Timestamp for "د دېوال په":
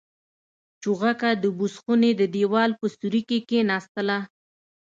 2.17-2.85